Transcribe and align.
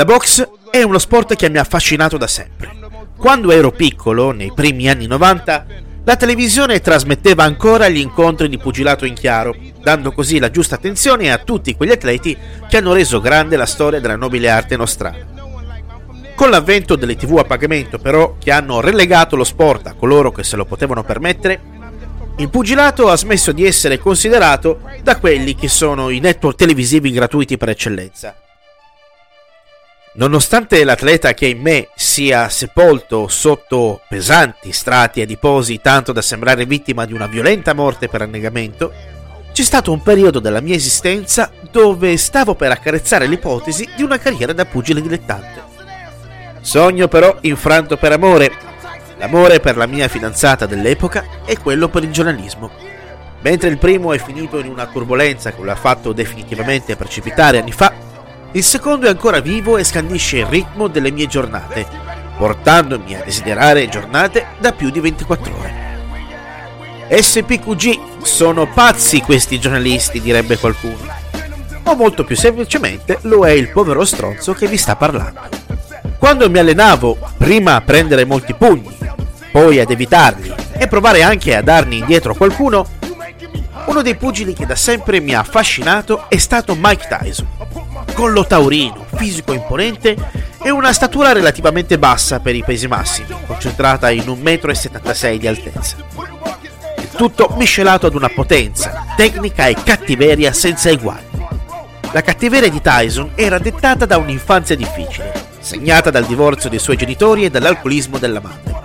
La 0.00 0.04
box 0.04 0.48
è 0.70 0.80
uno 0.80 1.00
sport 1.00 1.34
che 1.34 1.50
mi 1.50 1.58
ha 1.58 1.62
affascinato 1.62 2.16
da 2.16 2.28
sempre. 2.28 2.70
Quando 3.16 3.50
ero 3.50 3.72
piccolo, 3.72 4.30
nei 4.30 4.52
primi 4.54 4.88
anni 4.88 5.08
90, 5.08 5.66
la 6.04 6.14
televisione 6.14 6.80
trasmetteva 6.80 7.42
ancora 7.42 7.88
gli 7.88 7.98
incontri 7.98 8.48
di 8.48 8.58
pugilato 8.58 9.04
in 9.04 9.14
chiaro, 9.14 9.56
dando 9.82 10.12
così 10.12 10.38
la 10.38 10.52
giusta 10.52 10.76
attenzione 10.76 11.32
a 11.32 11.38
tutti 11.38 11.74
quegli 11.74 11.90
atleti 11.90 12.38
che 12.68 12.76
hanno 12.76 12.92
reso 12.92 13.20
grande 13.20 13.56
la 13.56 13.66
storia 13.66 13.98
della 13.98 14.14
nobile 14.14 14.48
arte 14.48 14.76
nostrana. 14.76 15.18
Con 16.32 16.48
l'avvento 16.48 16.94
delle 16.94 17.16
tv 17.16 17.38
a 17.38 17.44
pagamento, 17.44 17.98
però, 17.98 18.36
che 18.38 18.52
hanno 18.52 18.80
relegato 18.80 19.34
lo 19.34 19.42
sport 19.42 19.88
a 19.88 19.94
coloro 19.94 20.30
che 20.30 20.44
se 20.44 20.54
lo 20.54 20.64
potevano 20.64 21.02
permettere, 21.02 21.60
il 22.36 22.50
pugilato 22.50 23.08
ha 23.08 23.16
smesso 23.16 23.50
di 23.50 23.66
essere 23.66 23.98
considerato 23.98 24.80
da 25.02 25.18
quelli 25.18 25.56
che 25.56 25.66
sono 25.66 26.10
i 26.10 26.20
network 26.20 26.56
televisivi 26.56 27.10
gratuiti 27.10 27.56
per 27.56 27.70
eccellenza. 27.70 28.36
Nonostante 30.14 30.82
l'atleta 30.82 31.34
che 31.34 31.46
in 31.46 31.60
me 31.60 31.88
sia 31.94 32.48
sepolto 32.48 33.28
sotto 33.28 34.00
pesanti 34.08 34.72
strati 34.72 35.20
adiposi 35.20 35.80
tanto 35.80 36.12
da 36.12 36.22
sembrare 36.22 36.66
vittima 36.66 37.04
di 37.04 37.12
una 37.12 37.26
violenta 37.26 37.72
morte 37.72 38.08
per 38.08 38.22
annegamento, 38.22 38.92
c'è 39.52 39.62
stato 39.62 39.92
un 39.92 40.02
periodo 40.02 40.40
della 40.40 40.60
mia 40.60 40.74
esistenza 40.74 41.50
dove 41.70 42.16
stavo 42.16 42.54
per 42.54 42.70
accarezzare 42.70 43.26
l'ipotesi 43.26 43.88
di 43.96 44.02
una 44.02 44.18
carriera 44.18 44.52
da 44.52 44.64
pugile 44.64 45.00
dilettante. 45.00 45.62
Sogno 46.60 47.06
però 47.08 47.36
infranto 47.42 47.96
per 47.96 48.12
amore. 48.12 48.50
L'amore 49.18 49.60
per 49.60 49.76
la 49.76 49.86
mia 49.86 50.08
fidanzata 50.08 50.66
dell'epoca 50.66 51.24
e 51.44 51.58
quello 51.58 51.88
per 51.88 52.04
il 52.04 52.12
giornalismo. 52.12 52.70
Mentre 53.40 53.68
il 53.68 53.78
primo 53.78 54.12
è 54.12 54.18
finito 54.18 54.58
in 54.58 54.68
una 54.68 54.86
turbolenza 54.86 55.52
che 55.52 55.62
lo 55.62 55.70
ha 55.70 55.76
fatto 55.76 56.12
definitivamente 56.12 56.96
precipitare 56.96 57.58
anni 57.58 57.72
fa, 57.72 57.92
il 58.52 58.64
secondo 58.64 59.06
è 59.06 59.10
ancora 59.10 59.40
vivo 59.40 59.76
e 59.76 59.84
scandisce 59.84 60.38
il 60.38 60.46
ritmo 60.46 60.88
delle 60.88 61.10
mie 61.10 61.26
giornate, 61.26 61.86
portandomi 62.38 63.14
a 63.14 63.22
desiderare 63.22 63.88
giornate 63.88 64.46
da 64.58 64.72
più 64.72 64.90
di 64.90 65.00
24 65.00 65.54
ore. 65.54 65.86
SPQG, 67.10 68.22
sono 68.22 68.66
pazzi 68.66 69.20
questi 69.20 69.60
giornalisti, 69.60 70.20
direbbe 70.20 70.56
qualcuno. 70.56 71.16
O 71.84 71.94
molto 71.94 72.24
più 72.24 72.36
semplicemente 72.36 73.18
lo 73.22 73.46
è 73.46 73.50
il 73.50 73.68
povero 73.68 74.04
stronzo 74.04 74.54
che 74.54 74.66
vi 74.66 74.78
sta 74.78 74.96
parlando. 74.96 75.40
Quando 76.18 76.48
mi 76.48 76.58
allenavo, 76.58 77.18
prima 77.36 77.74
a 77.74 77.80
prendere 77.82 78.24
molti 78.24 78.54
pugni, 78.54 78.96
poi 79.52 79.78
ad 79.78 79.90
evitarli 79.90 80.54
e 80.72 80.86
provare 80.88 81.22
anche 81.22 81.54
a 81.54 81.62
darne 81.62 81.96
indietro 81.96 82.32
a 82.32 82.36
qualcuno, 82.36 82.86
uno 83.86 84.02
dei 84.02 84.16
pugili 84.16 84.54
che 84.54 84.66
da 84.66 84.76
sempre 84.76 85.20
mi 85.20 85.34
ha 85.34 85.40
affascinato 85.40 86.26
è 86.28 86.36
stato 86.38 86.76
Mike 86.78 87.06
Tyson 87.08 87.48
collo 88.18 88.44
taurino, 88.44 89.06
fisico 89.14 89.52
imponente 89.52 90.16
e 90.60 90.70
una 90.70 90.92
statura 90.92 91.30
relativamente 91.30 92.00
bassa 92.00 92.40
per 92.40 92.56
i 92.56 92.64
pesi 92.64 92.88
massimi, 92.88 93.28
concentrata 93.46 94.10
in 94.10 94.24
1,76 94.24 95.34
m 95.34 95.38
di 95.38 95.46
altezza. 95.46 95.96
Il 96.96 97.10
tutto 97.10 97.54
miscelato 97.56 98.08
ad 98.08 98.16
una 98.16 98.28
potenza, 98.28 99.14
tecnica 99.14 99.68
e 99.68 99.76
cattiveria 99.84 100.52
senza 100.52 100.90
eguali. 100.90 101.26
La 102.10 102.22
cattiveria 102.22 102.68
di 102.68 102.82
Tyson 102.82 103.30
era 103.36 103.60
dettata 103.60 104.04
da 104.04 104.16
un'infanzia 104.16 104.74
difficile, 104.74 105.32
segnata 105.60 106.10
dal 106.10 106.26
divorzio 106.26 106.68
dei 106.68 106.80
suoi 106.80 106.96
genitori 106.96 107.44
e 107.44 107.50
dall'alcolismo 107.50 108.18
della 108.18 108.40
madre. 108.40 108.77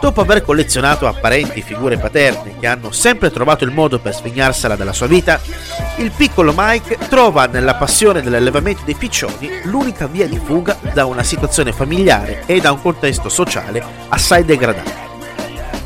Dopo 0.00 0.20
aver 0.20 0.42
collezionato 0.42 1.08
apparenti 1.08 1.60
figure 1.60 1.98
paterne 1.98 2.54
che 2.60 2.68
hanno 2.68 2.92
sempre 2.92 3.32
trovato 3.32 3.64
il 3.64 3.72
modo 3.72 3.98
per 3.98 4.14
svignarsela 4.14 4.76
dalla 4.76 4.92
sua 4.92 5.08
vita, 5.08 5.40
il 5.96 6.12
piccolo 6.12 6.54
Mike 6.56 6.98
trova 7.08 7.46
nella 7.46 7.74
passione 7.74 8.22
dell'allevamento 8.22 8.82
dei 8.84 8.94
piccioni 8.94 9.62
l'unica 9.64 10.06
via 10.06 10.28
di 10.28 10.40
fuga 10.42 10.78
da 10.92 11.04
una 11.04 11.24
situazione 11.24 11.72
familiare 11.72 12.44
e 12.46 12.60
da 12.60 12.70
un 12.70 12.80
contesto 12.80 13.28
sociale 13.28 13.82
assai 14.08 14.44
degradato. 14.44 15.06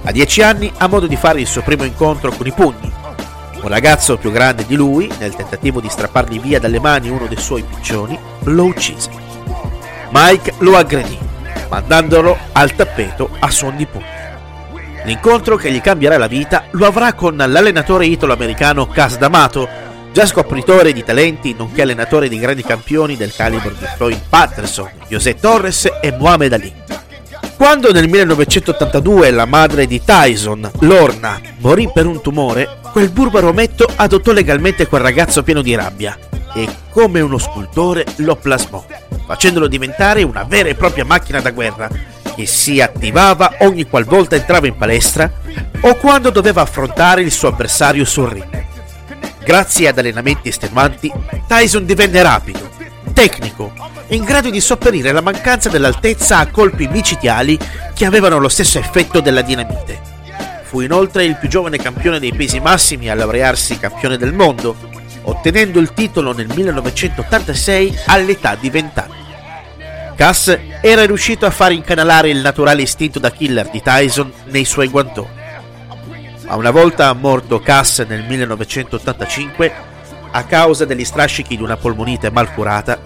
A 0.04 0.12
dieci 0.12 0.42
anni 0.42 0.70
ha 0.76 0.88
modo 0.88 1.06
di 1.06 1.16
fare 1.16 1.40
il 1.40 1.46
suo 1.46 1.62
primo 1.62 1.84
incontro 1.84 2.32
con 2.32 2.46
i 2.46 2.52
pugni. 2.52 2.92
Un 3.62 3.68
ragazzo 3.68 4.18
più 4.18 4.30
grande 4.30 4.66
di 4.66 4.74
lui, 4.74 5.10
nel 5.18 5.34
tentativo 5.34 5.80
di 5.80 5.88
strappargli 5.88 6.38
via 6.38 6.60
dalle 6.60 6.80
mani 6.80 7.08
uno 7.08 7.26
dei 7.28 7.38
suoi 7.38 7.62
piccioni, 7.62 8.18
lo 8.44 8.64
uccise. 8.64 9.08
Mike 10.10 10.52
lo 10.58 10.76
aggredì 10.76 11.30
mandandolo 11.72 12.36
al 12.52 12.74
tappeto 12.74 13.30
a 13.38 13.50
suon 13.50 13.76
di 13.76 13.86
pugni. 13.86 14.04
L'incontro 15.04 15.56
che 15.56 15.72
gli 15.72 15.80
cambierà 15.80 16.18
la 16.18 16.26
vita 16.26 16.64
lo 16.72 16.84
avrà 16.86 17.14
con 17.14 17.34
l'allenatore 17.34 18.04
italo-americano 18.04 18.86
Cas 18.88 19.16
D'Amato, 19.16 19.66
già 20.12 20.26
scopritore 20.26 20.92
di 20.92 21.02
talenti 21.02 21.54
nonché 21.56 21.80
allenatore 21.80 22.28
di 22.28 22.38
grandi 22.38 22.62
campioni 22.62 23.16
del 23.16 23.32
calibro 23.34 23.70
di 23.70 23.86
Floyd 23.96 24.20
Patterson, 24.28 24.90
José 25.08 25.36
Torres 25.36 25.90
e 26.02 26.12
Muhammad 26.12 26.52
Ali. 26.52 26.74
Quando 27.56 27.90
nel 27.90 28.08
1982 28.08 29.30
la 29.30 29.46
madre 29.46 29.86
di 29.86 30.02
Tyson, 30.04 30.70
Lorna, 30.80 31.40
morì 31.60 31.88
per 31.90 32.04
un 32.04 32.20
tumore, 32.20 32.80
quel 32.92 33.08
burbero 33.08 33.48
ometto 33.48 33.88
adottò 33.96 34.32
legalmente 34.32 34.86
quel 34.86 35.00
ragazzo 35.00 35.42
pieno 35.42 35.62
di 35.62 35.74
rabbia 35.74 36.18
e 36.54 36.68
come 36.90 37.20
uno 37.20 37.38
scultore 37.38 38.04
lo 38.16 38.36
plasmò, 38.36 38.84
facendolo 39.26 39.66
diventare 39.66 40.22
una 40.22 40.44
vera 40.44 40.68
e 40.68 40.74
propria 40.74 41.04
macchina 41.04 41.40
da 41.40 41.50
guerra 41.50 41.88
che 42.34 42.46
si 42.46 42.80
attivava 42.80 43.56
ogni 43.60 43.86
qualvolta 43.86 44.36
entrava 44.36 44.66
in 44.66 44.76
palestra 44.76 45.30
o 45.80 45.94
quando 45.96 46.30
doveva 46.30 46.62
affrontare 46.62 47.22
il 47.22 47.32
suo 47.32 47.48
avversario 47.48 48.04
sul 48.04 48.28
ring. 48.28 48.64
Grazie 49.44 49.88
ad 49.88 49.98
allenamenti 49.98 50.48
estenuanti, 50.48 51.12
Tyson 51.46 51.84
divenne 51.84 52.22
rapido, 52.22 52.70
tecnico 53.12 53.90
in 54.08 54.24
grado 54.24 54.50
di 54.50 54.60
sopperire 54.60 55.10
la 55.10 55.22
mancanza 55.22 55.68
dell'altezza 55.68 56.38
a 56.38 56.46
colpi 56.48 56.86
micidiali 56.86 57.58
che 57.94 58.04
avevano 58.04 58.38
lo 58.38 58.48
stesso 58.48 58.78
effetto 58.78 59.20
della 59.20 59.42
dinamite. 59.42 60.00
Fu 60.64 60.80
inoltre 60.80 61.24
il 61.24 61.36
più 61.36 61.48
giovane 61.48 61.78
campione 61.78 62.18
dei 62.18 62.32
pesi 62.32 62.60
massimi 62.60 63.08
a 63.08 63.14
laurearsi 63.14 63.78
campione 63.78 64.16
del 64.16 64.32
mondo 64.32 64.76
ottenendo 65.24 65.78
il 65.78 65.92
titolo 65.92 66.32
nel 66.32 66.48
1986 66.54 67.98
all'età 68.06 68.54
di 68.54 68.70
20 68.70 68.98
anni. 68.98 69.20
Cass 70.14 70.58
era 70.80 71.04
riuscito 71.04 71.46
a 71.46 71.50
far 71.50 71.72
incanalare 71.72 72.30
il 72.30 72.38
naturale 72.38 72.82
istinto 72.82 73.18
da 73.18 73.30
killer 73.30 73.70
di 73.70 73.82
Tyson 73.82 74.32
nei 74.46 74.64
suoi 74.64 74.88
guantoni. 74.88 75.40
Ma 76.46 76.56
una 76.56 76.70
volta 76.70 77.12
morto 77.12 77.60
Cass 77.60 78.04
nel 78.06 78.24
1985, 78.24 79.72
a 80.30 80.44
causa 80.44 80.84
degli 80.84 81.04
strascichi 81.04 81.56
di 81.56 81.62
una 81.62 81.76
polmonite 81.76 82.30
mal 82.30 82.52
curata, 82.52 83.00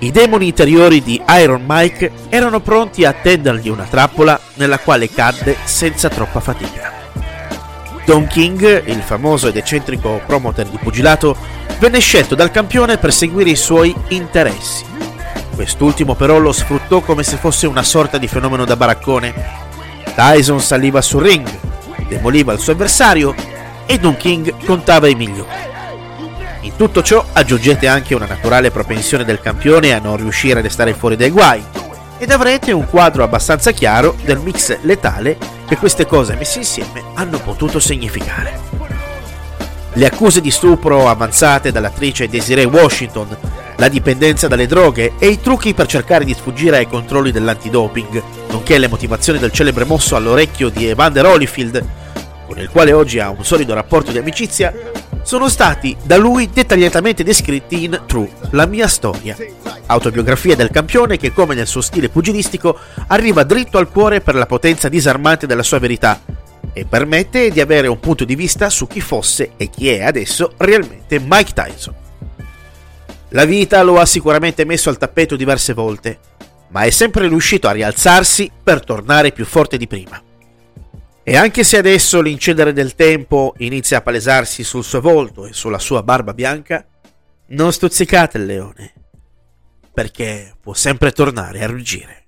i 0.00 0.10
demoni 0.10 0.48
interiori 0.48 1.02
di 1.02 1.22
Iron 1.40 1.64
Mike 1.66 2.10
erano 2.28 2.60
pronti 2.60 3.04
a 3.04 3.12
tendergli 3.12 3.68
una 3.68 3.84
trappola 3.84 4.38
nella 4.54 4.78
quale 4.78 5.08
cadde 5.08 5.56
senza 5.64 6.10
troppa 6.10 6.40
fatica. 6.40 6.93
Don 8.04 8.26
King, 8.26 8.82
il 8.86 9.00
famoso 9.00 9.48
ed 9.48 9.56
eccentrico 9.56 10.20
promoter 10.26 10.68
di 10.68 10.76
pugilato, 10.76 11.36
venne 11.78 12.00
scelto 12.00 12.34
dal 12.34 12.50
campione 12.50 12.98
per 12.98 13.12
seguire 13.12 13.50
i 13.50 13.56
suoi 13.56 13.94
interessi. 14.08 14.84
Quest'ultimo 15.54 16.14
però 16.14 16.38
lo 16.38 16.52
sfruttò 16.52 17.00
come 17.00 17.22
se 17.22 17.36
fosse 17.36 17.66
una 17.66 17.82
sorta 17.82 18.18
di 18.18 18.28
fenomeno 18.28 18.64
da 18.64 18.76
baraccone. 18.76 19.32
Tyson 20.14 20.60
saliva 20.60 21.00
sul 21.00 21.22
ring, 21.22 21.48
demoliva 22.06 22.52
il 22.52 22.58
suo 22.58 22.72
avversario 22.72 23.34
e 23.86 23.98
Don 23.98 24.16
King 24.16 24.64
contava 24.64 25.08
i 25.08 25.14
migliori. 25.14 25.62
In 26.60 26.76
tutto 26.76 27.02
ciò 27.02 27.24
aggiungete 27.32 27.86
anche 27.86 28.14
una 28.14 28.26
naturale 28.26 28.70
propensione 28.70 29.24
del 29.24 29.40
campione 29.40 29.92
a 29.92 29.98
non 29.98 30.16
riuscire 30.16 30.58
a 30.58 30.62
restare 30.62 30.94
fuori 30.94 31.16
dai 31.16 31.30
guai 31.30 31.62
ed 32.18 32.30
avrete 32.30 32.72
un 32.72 32.86
quadro 32.88 33.22
abbastanza 33.22 33.70
chiaro 33.70 34.16
del 34.24 34.38
mix 34.38 34.78
letale 34.82 35.53
che 35.74 35.80
queste 35.80 36.06
cose 36.06 36.36
messe 36.36 36.58
insieme 36.58 37.02
hanno 37.14 37.38
potuto 37.40 37.80
significare. 37.80 38.60
Le 39.94 40.06
accuse 40.06 40.40
di 40.40 40.50
stupro 40.50 41.08
avanzate 41.08 41.72
dall'attrice 41.72 42.28
Desiree 42.28 42.64
Washington, 42.64 43.36
la 43.76 43.88
dipendenza 43.88 44.46
dalle 44.46 44.66
droghe 44.66 45.14
e 45.18 45.26
i 45.28 45.40
trucchi 45.40 45.74
per 45.74 45.86
cercare 45.86 46.24
di 46.24 46.34
sfuggire 46.34 46.76
ai 46.76 46.86
controlli 46.86 47.32
dell'antidoping, 47.32 48.22
nonché 48.50 48.78
le 48.78 48.88
motivazioni 48.88 49.38
del 49.38 49.50
celebre 49.50 49.84
mosso 49.84 50.14
all'orecchio 50.14 50.68
di 50.68 50.86
Evander 50.86 51.26
Holyfield, 51.26 51.84
con 52.46 52.58
il 52.58 52.70
quale 52.70 52.92
oggi 52.92 53.18
ha 53.18 53.30
un 53.30 53.44
solido 53.44 53.74
rapporto 53.74 54.12
di 54.12 54.18
amicizia, 54.18 54.72
sono 55.24 55.48
stati 55.48 55.96
da 56.02 56.18
lui 56.18 56.50
dettagliatamente 56.52 57.24
descritti 57.24 57.82
in 57.84 58.02
True, 58.06 58.30
la 58.50 58.66
mia 58.66 58.86
storia, 58.86 59.34
autobiografia 59.86 60.54
del 60.54 60.70
campione 60.70 61.16
che 61.16 61.32
come 61.32 61.54
nel 61.54 61.66
suo 61.66 61.80
stile 61.80 62.10
pugilistico 62.10 62.78
arriva 63.06 63.42
dritto 63.42 63.78
al 63.78 63.88
cuore 63.88 64.20
per 64.20 64.34
la 64.34 64.44
potenza 64.44 64.90
disarmante 64.90 65.46
della 65.46 65.62
sua 65.62 65.78
verità 65.78 66.20
e 66.74 66.84
permette 66.84 67.50
di 67.50 67.60
avere 67.60 67.88
un 67.88 67.98
punto 68.00 68.24
di 68.24 68.34
vista 68.34 68.68
su 68.68 68.86
chi 68.86 69.00
fosse 69.00 69.52
e 69.56 69.70
chi 69.70 69.88
è 69.88 70.02
adesso 70.02 70.52
realmente 70.58 71.18
Mike 71.18 71.52
Tyson. 71.54 71.94
La 73.30 73.46
vita 73.46 73.82
lo 73.82 73.98
ha 73.98 74.06
sicuramente 74.06 74.64
messo 74.66 74.90
al 74.90 74.98
tappeto 74.98 75.36
diverse 75.36 75.72
volte, 75.72 76.18
ma 76.68 76.82
è 76.82 76.90
sempre 76.90 77.28
riuscito 77.28 77.66
a 77.66 77.72
rialzarsi 77.72 78.50
per 78.62 78.84
tornare 78.84 79.32
più 79.32 79.46
forte 79.46 79.78
di 79.78 79.86
prima. 79.86 80.20
E 81.26 81.36
anche 81.36 81.64
se 81.64 81.78
adesso 81.78 82.20
l'incedere 82.20 82.74
del 82.74 82.94
tempo 82.94 83.54
inizia 83.58 83.98
a 83.98 84.02
palesarsi 84.02 84.62
sul 84.62 84.84
suo 84.84 85.00
volto 85.00 85.46
e 85.46 85.54
sulla 85.54 85.78
sua 85.78 86.02
barba 86.02 86.34
bianca, 86.34 86.86
non 87.48 87.72
stuzzicate 87.72 88.38
il 88.38 88.44
leone. 88.44 88.92
perché 89.94 90.56
può 90.60 90.74
sempre 90.74 91.12
tornare 91.12 91.62
a 91.62 91.66
ruggire. 91.68 92.23